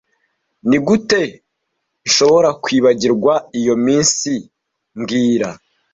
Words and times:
Nigute 0.69 1.21
nshobora 2.07 2.49
kwibagirwa 2.63 3.33
iyo 3.59 3.75
minsi 3.85 4.31
mbwira 4.97 5.49